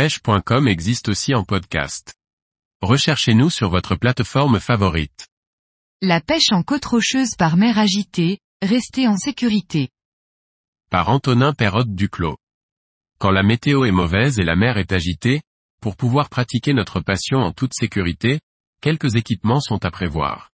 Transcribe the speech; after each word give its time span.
pêche.com 0.00 0.66
existe 0.66 1.10
aussi 1.10 1.34
en 1.34 1.44
podcast. 1.44 2.14
Recherchez-nous 2.80 3.50
sur 3.50 3.68
votre 3.68 3.96
plateforme 3.96 4.58
favorite. 4.58 5.28
La 6.00 6.22
pêche 6.22 6.52
en 6.52 6.62
côte 6.62 6.86
rocheuse 6.86 7.34
par 7.36 7.58
mer 7.58 7.78
agitée, 7.78 8.38
restez 8.62 9.06
en 9.06 9.18
sécurité. 9.18 9.90
Par 10.90 11.10
Antonin 11.10 11.52
Perrotte 11.52 11.94
Duclos. 11.94 12.38
Quand 13.18 13.30
la 13.30 13.42
météo 13.42 13.84
est 13.84 13.90
mauvaise 13.90 14.38
et 14.38 14.42
la 14.42 14.56
mer 14.56 14.78
est 14.78 14.92
agitée, 14.92 15.42
pour 15.82 15.96
pouvoir 15.96 16.30
pratiquer 16.30 16.72
notre 16.72 17.00
passion 17.00 17.40
en 17.40 17.52
toute 17.52 17.74
sécurité, 17.74 18.40
quelques 18.80 19.16
équipements 19.16 19.60
sont 19.60 19.84
à 19.84 19.90
prévoir. 19.90 20.48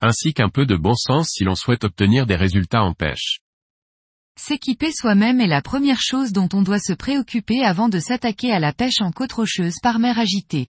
Ainsi 0.00 0.32
qu'un 0.32 0.48
peu 0.48 0.64
de 0.64 0.76
bon 0.76 0.94
sens 0.94 1.32
si 1.32 1.44
l'on 1.44 1.54
souhaite 1.54 1.84
obtenir 1.84 2.24
des 2.24 2.36
résultats 2.36 2.82
en 2.82 2.94
pêche. 2.94 3.40
S'équiper 4.38 4.92
soi-même 4.92 5.40
est 5.40 5.48
la 5.48 5.60
première 5.60 6.00
chose 6.00 6.32
dont 6.32 6.48
on 6.52 6.62
doit 6.62 6.78
se 6.78 6.92
préoccuper 6.92 7.64
avant 7.64 7.88
de 7.88 7.98
s'attaquer 7.98 8.52
à 8.52 8.60
la 8.60 8.72
pêche 8.72 9.00
en 9.00 9.10
côte 9.10 9.32
rocheuse 9.32 9.74
par 9.82 9.98
mer 9.98 10.18
agitée. 10.18 10.68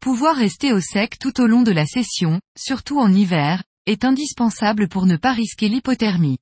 Pouvoir 0.00 0.34
rester 0.34 0.72
au 0.72 0.80
sec 0.80 1.16
tout 1.20 1.40
au 1.40 1.46
long 1.46 1.62
de 1.62 1.70
la 1.70 1.86
session, 1.86 2.40
surtout 2.58 2.98
en 2.98 3.12
hiver, 3.12 3.62
est 3.86 4.04
indispensable 4.04 4.88
pour 4.88 5.06
ne 5.06 5.16
pas 5.16 5.32
risquer 5.32 5.68
l'hypothermie. 5.68 6.38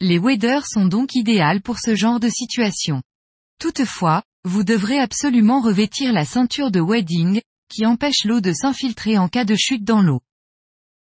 Les 0.00 0.18
waders 0.18 0.66
sont 0.66 0.86
donc 0.86 1.14
idéales 1.14 1.62
pour 1.62 1.78
ce 1.78 1.94
genre 1.94 2.18
de 2.18 2.28
situation. 2.28 3.00
Toutefois, 3.60 4.24
vous 4.42 4.64
devrez 4.64 4.98
absolument 4.98 5.60
revêtir 5.60 6.12
la 6.12 6.24
ceinture 6.24 6.72
de 6.72 6.80
wading, 6.80 7.40
qui 7.68 7.86
empêche 7.86 8.24
l'eau 8.24 8.40
de 8.40 8.52
s'infiltrer 8.52 9.18
en 9.18 9.28
cas 9.28 9.44
de 9.44 9.54
chute 9.54 9.84
dans 9.84 10.02
l'eau. 10.02 10.20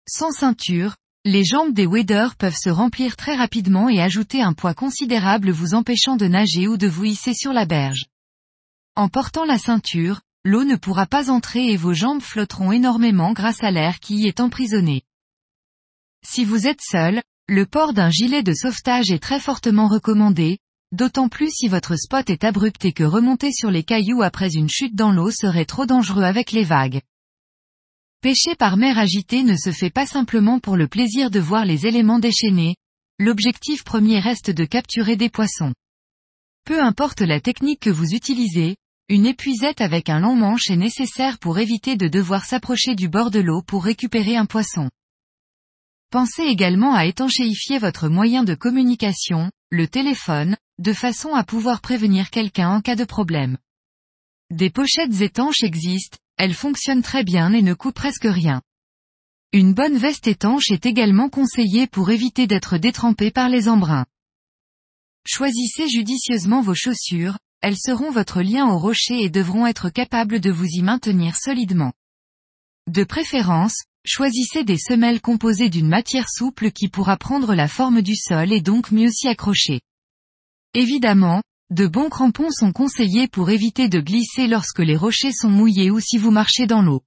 Sans 0.09 0.30
ceinture, 0.30 0.95
les 1.27 1.42
jambes 1.42 1.73
des 1.73 1.87
waders 1.87 2.37
peuvent 2.37 2.56
se 2.56 2.69
remplir 2.69 3.16
très 3.16 3.34
rapidement 3.34 3.88
et 3.88 4.01
ajouter 4.01 4.42
un 4.42 4.52
poids 4.52 4.74
considérable 4.74 5.51
vous 5.51 5.74
empêchant 5.74 6.16
de 6.16 6.27
nager 6.27 6.69
ou 6.69 6.77
de 6.77 6.87
vous 6.87 7.06
hisser 7.06 7.32
sur 7.32 7.55
la 7.55 7.65
berge. 7.65 8.05
En 8.95 9.09
portant 9.09 9.46
la 9.46 9.56
ceinture, 9.56 10.20
l'eau 10.45 10.65
ne 10.65 10.77
pourra 10.77 11.06
pas 11.06 11.30
entrer 11.30 11.73
et 11.73 11.79
vos 11.79 11.95
jambes 11.95 12.21
flotteront 12.21 12.73
énormément 12.73 13.32
grâce 13.32 13.65
à 13.65 13.71
l'air 13.71 14.01
qui 14.01 14.16
y 14.16 14.26
est 14.26 14.38
emprisonné. 14.38 15.02
Si 16.23 16.45
vous 16.45 16.66
êtes 16.66 16.82
seul, 16.82 17.23
le 17.49 17.65
port 17.65 17.95
d'un 17.95 18.10
gilet 18.10 18.43
de 18.43 18.52
sauvetage 18.52 19.10
est 19.10 19.23
très 19.23 19.40
fortement 19.40 19.88
recommandé, 19.88 20.59
d'autant 20.93 21.30
plus 21.30 21.51
si 21.51 21.68
votre 21.68 21.96
spot 21.96 22.29
est 22.29 22.45
abrupt 22.45 22.84
et 22.84 22.93
que 22.93 23.04
remonter 23.04 23.51
sur 23.51 23.71
les 23.71 23.82
cailloux 23.82 24.23
après 24.23 24.52
une 24.52 24.68
chute 24.68 24.95
dans 24.95 25.10
l'eau 25.10 25.30
serait 25.30 25.65
trop 25.65 25.87
dangereux 25.87 26.23
avec 26.23 26.52
les 26.52 26.65
vagues. 26.65 27.01
Pêcher 28.25 28.55
par 28.55 28.79
mer 28.79 28.99
agitée 28.99 29.43
ne 29.43 29.55
se 29.55 29.71
fait 29.71 29.91
pas 29.91 30.07
simplement 30.07 30.59
pour 30.59 30.79
le 30.79 30.89
plaisir 30.89 31.30
de 31.30 31.41
voir 31.41 31.67
les 31.67 31.87
éléments 31.87 32.19
déchaînés, 32.19 32.75
l'objectif 33.19 33.85
premier 33.85 34.19
reste 34.19 34.51
de 34.51 34.65
capturer 34.65 35.17
des 35.17 35.29
poissons. 35.29 35.75
Peu 36.65 36.83
importe 36.83 37.21
la 37.21 37.39
technique 37.39 37.80
que 37.80 37.91
vous 37.91 38.15
utilisez, 38.15 38.77
une 39.11 39.27
épuisette 39.27 39.83
avec 39.83 40.09
un 40.09 40.21
long 40.21 40.37
manche 40.37 40.71
est 40.71 40.77
nécessaire 40.77 41.39
pour 41.39 41.59
éviter 41.59 41.97
de 41.97 42.09
devoir 42.09 42.47
s'approcher 42.47 42.95
du 42.95 43.11
bord 43.11 43.30
de 43.30 43.41
l'eau 43.41 43.61
pour 43.61 43.85
récupérer 43.85 44.39
un 44.39 44.47
poisson. 44.47 44.89
Pensez 46.11 46.45
également 46.45 46.95
à 46.95 47.05
étanchéifier 47.05 47.79
votre 47.79 48.09
moyen 48.09 48.43
de 48.43 48.55
communication, 48.55 49.51
le 49.69 49.87
téléphone, 49.87 50.57
de 50.79 50.95
façon 50.95 51.35
à 51.35 51.45
pouvoir 51.45 51.83
prévenir 51.83 52.30
quelqu'un 52.30 52.71
en 52.71 52.80
cas 52.80 52.97
de 52.97 53.05
problème. 53.05 53.59
Des 54.55 54.71
pochettes 54.71 55.21
étanches 55.21 55.65
existent, 55.65 56.19
elle 56.37 56.55
fonctionne 56.55 57.02
très 57.02 57.24
bien 57.24 57.52
et 57.52 57.60
ne 57.60 57.74
coûte 57.74 57.97
presque 57.97 58.29
rien. 58.29 58.63
Une 59.52 59.74
bonne 59.74 59.96
veste 59.96 60.29
étanche 60.29 60.71
est 60.71 60.87
également 60.87 61.29
conseillée 61.29 61.88
pour 61.88 62.13
éviter 62.13 62.46
d'être 62.46 62.79
détrempé 62.79 63.33
par 63.33 63.49
les 63.49 63.69
embruns. 63.69 64.06
Choisissez 65.27 65.88
judicieusement 65.88 66.61
vos 66.61 66.77
chaussures, 66.77 67.37
elles 67.62 67.77
seront 67.77 68.12
votre 68.12 68.43
lien 68.43 68.69
au 68.69 68.78
rocher 68.78 69.25
et 69.25 69.28
devront 69.28 69.66
être 69.66 69.91
capables 69.91 70.38
de 70.38 70.53
vous 70.53 70.69
y 70.69 70.83
maintenir 70.83 71.34
solidement. 71.34 71.93
De 72.87 73.03
préférence, 73.03 73.83
choisissez 74.06 74.62
des 74.62 74.78
semelles 74.78 75.21
composées 75.21 75.69
d'une 75.69 75.89
matière 75.89 76.31
souple 76.31 76.71
qui 76.71 76.87
pourra 76.87 77.17
prendre 77.17 77.57
la 77.57 77.67
forme 77.67 78.03
du 78.03 78.15
sol 78.15 78.53
et 78.53 78.61
donc 78.61 78.93
mieux 78.93 79.11
s'y 79.11 79.27
accrocher. 79.27 79.81
Évidemment, 80.75 81.43
de 81.75 81.89
bons 81.89 82.09
crampons 82.09 82.53
sont 82.53 82.71
conseillés 82.71 83.27
pour 83.27 83.51
éviter 83.51 83.89
de 83.89 83.99
glisser 83.99 84.47
lorsque 84.47 84.79
les 84.79 84.97
rochers 84.97 85.33
sont 85.33 85.51
mouillés 85.51 85.91
ou 85.91 85.99
si 85.99 86.19
vous 86.19 86.31
marchez 86.31 86.69
dans 86.69 86.83
l'eau. 86.83 87.03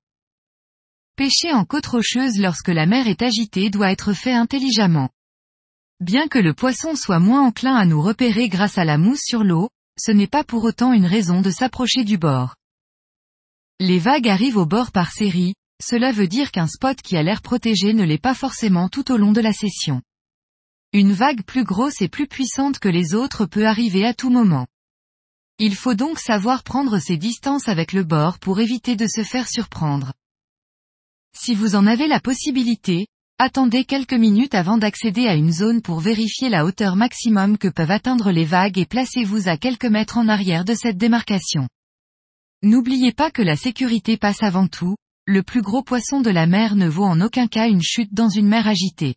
Pêcher 1.16 1.54
en 1.54 1.64
côte 1.64 1.86
rocheuse 1.86 2.38
lorsque 2.38 2.68
la 2.68 2.86
mer 2.86 3.08
est 3.08 3.22
agitée 3.22 3.70
doit 3.70 3.92
être 3.92 4.12
fait 4.12 4.34
intelligemment. 4.34 5.10
Bien 6.02 6.28
que 6.28 6.38
le 6.38 6.54
poisson 6.54 6.96
soit 6.96 7.20
moins 7.20 7.48
enclin 7.48 7.76
à 7.76 7.86
nous 7.86 8.02
repérer 8.02 8.50
grâce 8.50 8.78
à 8.78 8.84
la 8.84 8.98
mousse 8.98 9.24
sur 9.24 9.46
l'eau, 9.46 9.70
ce 9.98 10.12
n'est 10.12 10.28
pas 10.28 10.44
pour 10.44 10.66
autant 10.66 10.92
une 10.92 11.06
raison 11.06 11.40
de 11.40 11.50
s'approcher 11.50 12.04
du 12.04 12.18
bord. 12.18 12.56
Les 13.80 14.00
vagues 14.00 14.28
arrivent 14.28 14.58
au 14.58 14.66
bord 14.66 14.92
par 14.92 15.12
série, 15.12 15.54
cela 15.82 16.12
veut 16.12 16.28
dire 16.28 16.52
qu'un 16.52 16.68
spot 16.68 17.02
qui 17.02 17.16
a 17.16 17.24
l'air 17.24 17.42
protégé 17.42 17.94
ne 17.94 18.04
l'est 18.04 18.22
pas 18.22 18.36
forcément 18.36 18.90
tout 18.90 19.14
au 19.14 19.18
long 19.18 19.32
de 19.32 19.42
la 19.42 19.54
session. 19.54 20.02
Une 20.94 21.12
vague 21.12 21.44
plus 21.44 21.66
grosse 21.66 22.02
et 22.02 22.08
plus 22.08 22.28
puissante 22.28 22.80
que 22.80 22.88
les 22.88 23.14
autres 23.14 23.46
peut 23.46 23.68
arriver 23.68 24.06
à 24.06 24.14
tout 24.14 24.30
moment. 24.30 24.68
Il 25.60 25.76
faut 25.76 25.96
donc 25.96 26.18
savoir 26.18 26.64
prendre 26.64 26.98
ses 27.00 27.18
distances 27.18 27.68
avec 27.68 27.92
le 27.92 28.06
bord 28.06 28.40
pour 28.40 28.62
éviter 28.62 28.96
de 28.96 29.06
se 29.06 29.24
faire 29.24 29.50
surprendre. 29.50 30.14
Si 31.36 31.56
vous 31.56 31.76
en 31.76 31.88
avez 31.88 32.08
la 32.08 32.22
possibilité, 32.22 33.08
attendez 33.38 33.84
quelques 33.84 34.14
minutes 34.14 34.56
avant 34.56 34.78
d'accéder 34.78 35.28
à 35.28 35.36
une 35.36 35.52
zone 35.52 35.82
pour 35.82 36.00
vérifier 36.00 36.48
la 36.48 36.64
hauteur 36.64 36.96
maximum 36.96 37.58
que 37.58 37.68
peuvent 37.68 37.92
atteindre 37.92 38.32
les 38.32 38.46
vagues 38.46 38.78
et 38.78 38.86
placez-vous 38.86 39.50
à 39.50 39.58
quelques 39.58 39.86
mètres 39.86 40.18
en 40.18 40.30
arrière 40.30 40.64
de 40.64 40.74
cette 40.74 40.98
démarcation. 40.98 41.68
N'oubliez 42.64 43.12
pas 43.12 43.30
que 43.30 43.42
la 43.42 43.58
sécurité 43.58 44.16
passe 44.16 44.42
avant 44.42 44.68
tout, 44.68 44.96
le 45.26 45.44
plus 45.44 45.62
gros 45.62 45.84
poisson 45.84 46.22
de 46.22 46.30
la 46.30 46.48
mer 46.48 46.78
ne 46.78 46.88
vaut 46.88 47.04
en 47.04 47.20
aucun 47.20 47.48
cas 47.48 47.68
une 47.68 47.84
chute 47.84 48.14
dans 48.14 48.30
une 48.30 48.48
mer 48.48 48.68
agitée. 48.68 49.16